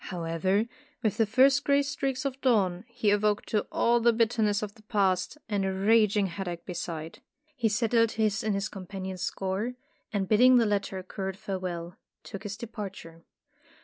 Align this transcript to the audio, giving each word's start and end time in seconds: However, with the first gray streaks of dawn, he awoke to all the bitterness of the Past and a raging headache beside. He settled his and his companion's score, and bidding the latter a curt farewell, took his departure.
However, 0.05 0.65
with 1.03 1.17
the 1.17 1.27
first 1.27 1.63
gray 1.63 1.83
streaks 1.83 2.25
of 2.25 2.41
dawn, 2.41 2.85
he 2.87 3.11
awoke 3.11 3.45
to 3.45 3.67
all 3.71 3.99
the 3.99 4.11
bitterness 4.11 4.63
of 4.63 4.73
the 4.73 4.81
Past 4.81 5.37
and 5.47 5.63
a 5.63 5.71
raging 5.71 6.25
headache 6.25 6.65
beside. 6.65 7.19
He 7.55 7.69
settled 7.69 8.13
his 8.13 8.43
and 8.43 8.55
his 8.55 8.67
companion's 8.67 9.21
score, 9.21 9.75
and 10.11 10.27
bidding 10.27 10.57
the 10.57 10.65
latter 10.65 10.97
a 10.97 11.03
curt 11.03 11.37
farewell, 11.37 11.97
took 12.23 12.41
his 12.41 12.57
departure. 12.57 13.21